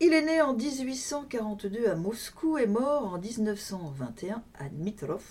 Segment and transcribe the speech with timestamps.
[0.00, 5.24] Il est né en 1842 à Moscou et mort en 1921 à Dmitrov,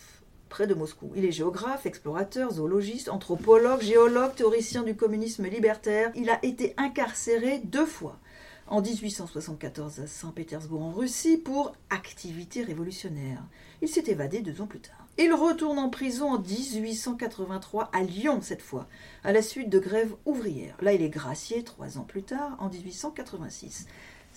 [0.49, 1.09] près de Moscou.
[1.15, 6.11] Il est géographe, explorateur, zoologiste, anthropologue, géologue, théoricien du communisme libertaire.
[6.15, 8.19] Il a été incarcéré deux fois.
[8.67, 13.41] En 1874 à Saint-Pétersbourg en Russie pour activité révolutionnaire.
[13.81, 15.07] Il s'est évadé deux ans plus tard.
[15.17, 18.87] Il retourne en prison en 1883 à Lyon cette fois,
[19.23, 20.75] à la suite de grèves ouvrières.
[20.81, 23.87] Là, il est gracié trois ans plus tard, en 1886.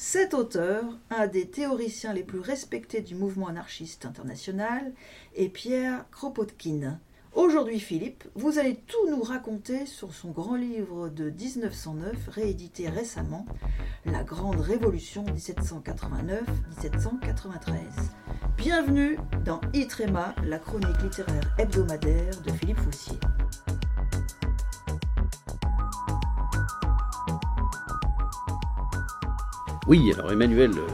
[0.03, 4.95] Cet auteur, un des théoriciens les plus respectés du mouvement anarchiste international,
[5.37, 6.99] est Pierre Kropotkin.
[7.35, 13.45] Aujourd'hui, Philippe, vous allez tout nous raconter sur son grand livre de 1909, réédité récemment,
[14.07, 17.75] La Grande Révolution 1789-1793.
[18.57, 23.19] Bienvenue dans Itrema, la chronique littéraire hebdomadaire de Philippe Foussier.
[29.91, 30.87] Oui, alors Emmanuel, euh,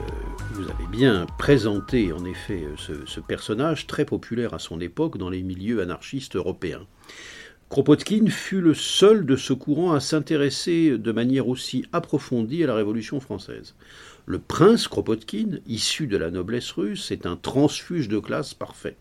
[0.54, 5.28] vous avez bien présenté en effet euh, ce, personnage très populaire à son époque dans
[5.28, 6.86] les milieux anarchistes européens.
[7.68, 12.74] Kropotkin fut le seul de ce courant à s'intéresser de manière aussi approfondie à la
[12.74, 13.74] Révolution française.
[14.24, 18.96] Le prince Kropotkin, issu de la noblesse russe, est un transfuge de classe parfait.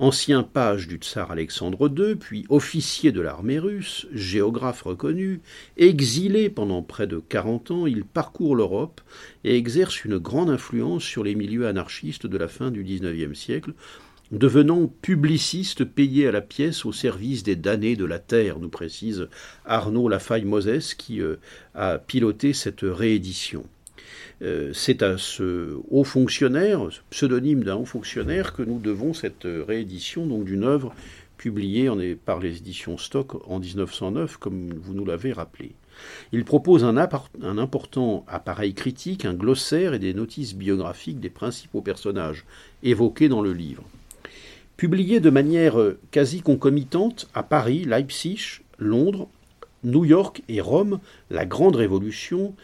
[0.00, 5.40] Ancien page du tsar Alexandre II, puis officier de l'armée russe, géographe reconnu,
[5.76, 9.00] exilé pendant près de quarante ans, il parcourt l'Europe
[9.42, 13.72] et exerce une grande influence sur les milieux anarchistes de la fin du XIXe siècle,
[14.30, 19.26] devenant publiciste payé à la pièce au service des damnés de la terre, nous précise
[19.64, 21.40] Arnaud Lafaille-Moses qui euh,
[21.74, 23.64] a piloté cette réédition.
[24.42, 30.26] Euh, c'est à ce haut fonctionnaire, pseudonyme d'un haut fonctionnaire, que nous devons cette réédition
[30.26, 30.94] donc d'une œuvre
[31.36, 31.88] publiée
[32.24, 35.72] par les éditions Stock en 1909, comme vous nous l'avez rappelé.
[36.32, 41.80] Il propose un, un, important appareil critique, un glossaire et des notices biographiques des principaux
[41.80, 42.44] personnages
[42.82, 43.84] évoqués dans le livre.
[44.76, 45.76] Publié de manière
[46.12, 49.28] quasi concomitante à Paris, Leipzig, Londres,
[49.84, 52.54] New York et Rome, La Grande Révolution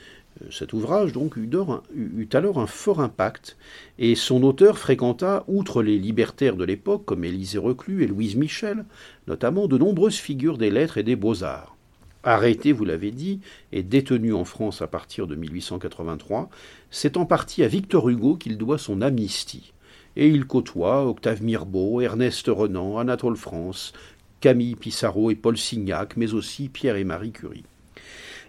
[0.50, 3.56] cet ouvrage donc eut, alors un fort impact,
[3.98, 8.84] et son auteur fréquenta, outre les libertaires de l'époque comme Élisée Reclus et Louise Michel,
[9.28, 11.76] notamment de nombreuses figures des lettres et des beaux-arts.
[12.24, 13.40] Arrêté, vous l'avez dit,
[13.70, 16.48] et détenu en France à partir de 1883,
[16.90, 19.72] c'est en partie à Victor Hugo qu'il doit son amnistie.
[20.16, 23.92] Et il côtoie Octave Mirbeau, Ernest Renan, Anatole France,
[24.40, 27.64] Camille Pissarro et Paul Signac, mais aussi Pierre et Marie Curie.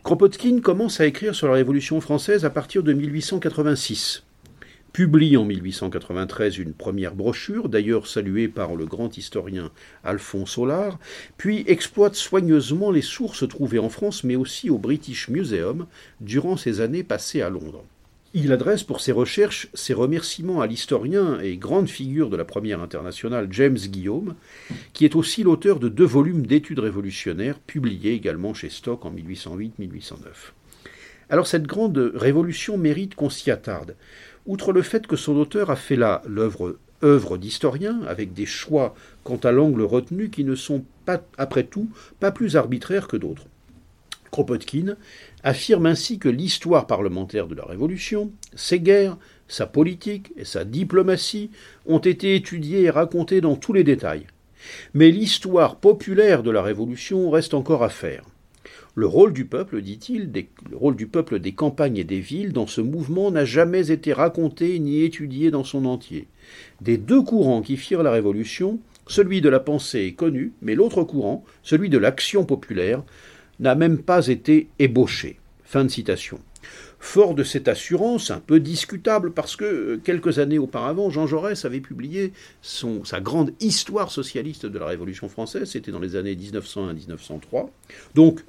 [0.05, 4.21] Kropotkin commence à écrire sur la Révolution française à partir de 1886.
[4.93, 9.71] Publie en 1893 une première brochure, d'ailleurs saluée par le grand historien
[10.03, 10.99] Alphonse Solar,
[11.37, 15.87] puis exploite soigneusement les sources trouvées en France mais aussi au British Museum
[16.21, 17.83] durant ses années passées à Londres.
[18.37, 22.81] Il adresse pour ses recherches ses remerciements à l'historien et grande figure de la première
[22.81, 24.35] internationale James Guillaume,
[24.91, 30.15] qui est aussi l'auteur de deux volumes d'études révolutionnaires publiés également chez Stock en 1808-1809.
[31.29, 33.95] Alors cette grande révolution mérite qu'on s'y attarde.
[34.45, 38.95] Outre le fait que son auteur a fait là l'œuvre œuvre d'historien, avec des choix
[39.23, 40.83] quant à l'angle retenu qui ne sont
[41.37, 43.45] après tout, pas plus arbitraires que d'autres.
[44.35, 44.97] Kropotkin
[45.43, 51.51] affirme ainsi que l'histoire parlementaire de la Révolution, ses guerres, sa politique et sa diplomatie
[51.85, 54.27] ont été étudiées et racontées dans tous les détails.
[54.93, 58.25] Mais l'histoire populaire de la Révolution reste encore à faire.
[58.93, 60.29] Le rôle du peuple, dit-il,
[60.69, 64.11] le rôle du peuple des campagnes et des villes dans ce mouvement n'a jamais été
[64.11, 66.27] raconté ni étudié dans son entier.
[66.81, 71.03] Des deux courants qui firent la Révolution, celui de la pensée est connu, mais l'autre
[71.03, 73.03] courant, celui de l'action populaire,
[73.59, 75.39] n'a même pas été ébauché.
[75.63, 76.39] Fin de citation.
[76.99, 81.65] Fort de cette assurance, un peu discutable, parce que euh, quelques années auparavant, Jean Jaurès
[81.65, 87.69] avait publié sa grande histoire socialiste de la Révolution française, c'était dans les années 1901-1903.
[88.15, 88.41] Donc,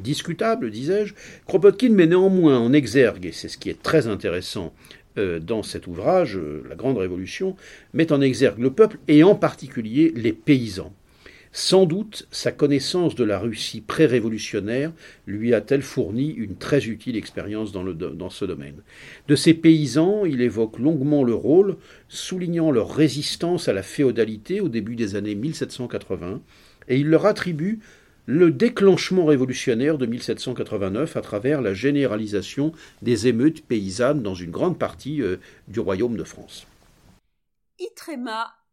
[0.00, 1.14] discutable, disais-je,
[1.46, 4.72] Kropotkin met néanmoins en exergue, et c'est ce qui est très intéressant
[5.18, 7.56] euh, dans cet ouvrage, euh, La Grande Révolution,
[7.92, 10.94] met en exergue le peuple et en particulier les paysans.
[11.52, 14.92] Sans doute sa connaissance de la Russie pré-révolutionnaire
[15.26, 18.82] lui a-t-elle fourni une très utile expérience dans, ce domaine.
[19.26, 21.76] De ces paysans, il évoque longuement le rôle,
[22.08, 26.40] soulignant leur résistance à la féodalité au début des années 1780,
[26.88, 27.80] et il leur attribue
[28.26, 32.72] le déclenchement révolutionnaire de 1789 à travers la généralisation
[33.02, 36.68] des émeutes paysannes dans une grande partie euh, du royaume de France.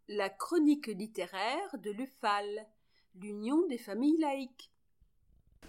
[0.09, 2.45] La chronique littéraire de l'UFAL,
[3.21, 4.71] l'Union des familles laïques.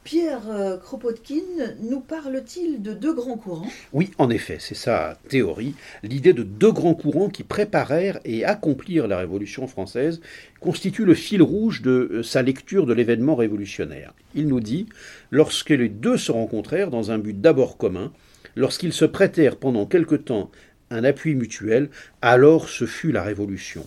[0.04, 3.68] Pierre euh, Kropotkin nous parle-t-il de deux grands courants?
[3.92, 5.74] Oui, en effet, c'est sa théorie.
[6.04, 10.20] L'idée de deux grands courants qui préparèrent et accomplirent la Révolution française
[10.60, 14.14] constitue le fil rouge de euh, sa lecture de l'événement révolutionnaire.
[14.34, 14.86] Il nous dit,
[15.30, 18.12] lorsque les deux se rencontrèrent dans un but d'abord commun,
[18.54, 20.50] lorsqu'ils se prêtèrent pendant quelque temps
[20.90, 21.90] un appui mutuel,
[22.22, 23.86] alors ce fut la Révolution.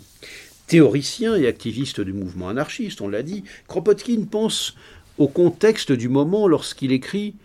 [0.67, 4.75] Théoricien et activiste du mouvement anarchiste, on l'a dit, Kropotkin pense
[5.17, 7.35] au contexte du moment lorsqu'il écrit,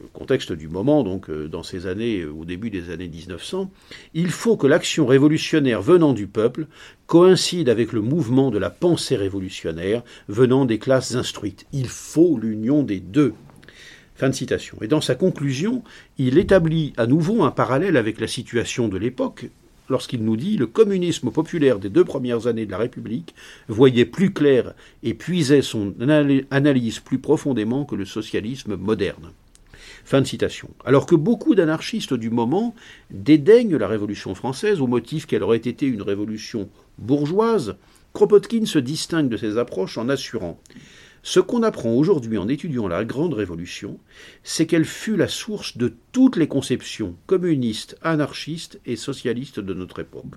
[0.00, 3.70] le contexte du moment, donc euh, dans ces années, euh, au début des années 1900,
[4.14, 6.66] il faut que l'action révolutionnaire venant du peuple
[7.06, 11.66] coïncide avec le mouvement de la pensée révolutionnaire venant des classes instruites.
[11.72, 13.34] Il faut l'union des deux.
[14.18, 14.76] Fin de citation.
[14.80, 15.84] Et dans sa conclusion,
[16.18, 19.46] il établit à nouveau un parallèle avec la situation de l'époque,
[19.88, 23.32] lorsqu'il nous dit le communisme populaire des deux premières années de la République
[23.68, 24.74] voyait plus clair
[25.04, 25.94] et puisait son
[26.50, 29.30] analyse plus profondément que le socialisme moderne.
[30.04, 30.68] Fin de citation.
[30.84, 32.74] Alors que beaucoup d'anarchistes du moment
[33.12, 36.68] dédaignent la Révolution française au motif qu'elle aurait été une révolution
[36.98, 37.76] bourgeoise,
[38.14, 40.58] Kropotkin se distingue de ces approches en assurant
[41.22, 43.98] ce qu'on apprend aujourd'hui en étudiant la Grande Révolution,
[44.42, 50.00] c'est qu'elle fut la source de toutes les conceptions communistes, anarchistes et socialistes de notre
[50.00, 50.34] époque.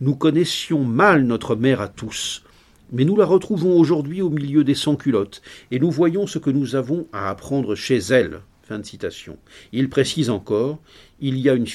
[0.00, 2.44] Nous connaissions mal notre mère à tous,
[2.92, 6.76] mais nous la retrouvons aujourd'hui au milieu des sans-culottes, et nous voyons ce que nous
[6.76, 8.40] avons à apprendre chez elle.
[8.62, 9.38] Fin de citation.
[9.72, 10.78] Il précise encore
[11.20, 11.66] il y a une,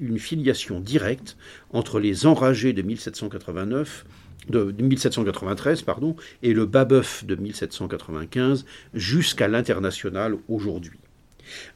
[0.00, 1.36] une filiation directe
[1.70, 4.06] entre les enragés de 1789
[4.48, 8.64] de 1793 pardon, et le Babeuf de 1795
[8.94, 10.98] jusqu'à l'international aujourd'hui.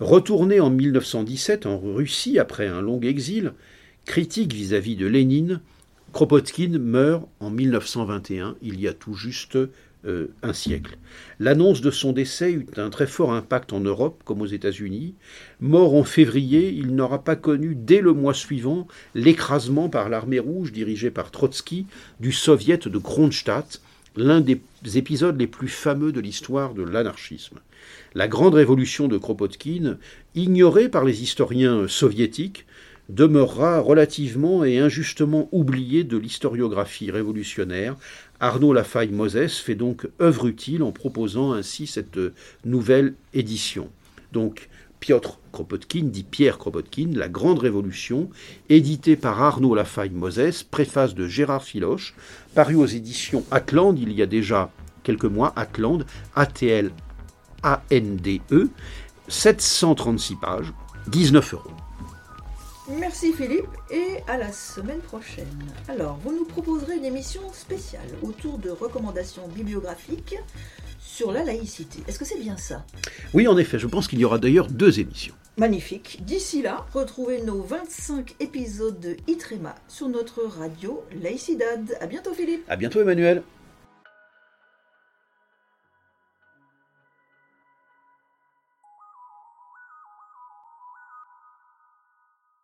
[0.00, 3.52] Retourné en 1917 en Russie après un long exil,
[4.04, 5.60] critique vis-à-vis de Lénine,
[6.12, 9.58] Kropotkin meurt en 1921, il y a tout juste
[10.06, 10.98] euh, un siècle.
[11.40, 15.14] L'annonce de son décès eut un très fort impact en Europe comme aux États-Unis.
[15.60, 20.72] Mort en février, il n'aura pas connu dès le mois suivant l'écrasement par l'armée rouge
[20.72, 21.86] dirigée par Trotsky
[22.20, 23.80] du soviet de Kronstadt,
[24.16, 24.60] l'un des
[24.94, 27.58] épisodes les plus fameux de l'histoire de l'anarchisme.
[28.14, 29.98] La grande révolution de Kropotkin,
[30.34, 32.66] ignorée par les historiens soviétiques,
[33.08, 37.96] demeurera relativement et injustement oubliée de l'historiographie révolutionnaire
[38.40, 42.18] Arnaud Lafaille-Moses fait donc œuvre utile en proposant ainsi cette
[42.64, 43.90] nouvelle édition.
[44.32, 44.68] Donc,
[45.00, 48.30] Piotr Kropotkin, dit Pierre Kropotkin, La Grande Révolution,
[48.70, 52.14] édité par Arnaud Lafaille-Moses, préface de Gérard Filoche,
[52.54, 54.70] paru aux éditions Atlande il y a déjà
[55.02, 56.90] quelques mois, Atlande, A-T-L-A-N-D-E,
[59.28, 60.72] 736 pages,
[61.08, 61.70] 19 euros.
[62.88, 65.46] Merci Philippe et à la semaine prochaine.
[65.88, 70.36] Alors, vous nous proposerez une émission spéciale autour de recommandations bibliographiques
[70.98, 72.02] sur la laïcité.
[72.06, 72.84] Est-ce que c'est bien ça?
[73.32, 75.34] Oui, en effet, je pense qu'il y aura d'ailleurs deux émissions.
[75.56, 76.20] Magnifique.
[76.26, 81.96] D'ici là, retrouvez nos 25 épisodes de Itrema sur notre radio Laïcidad.
[82.02, 82.64] À bientôt Philippe.
[82.68, 83.42] À bientôt Emmanuel.